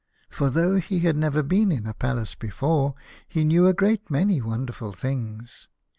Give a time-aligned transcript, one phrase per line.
[0.31, 2.95] For thounh he had never been in <_> a palace before,
[3.27, 5.67] he knew a great many won derful things.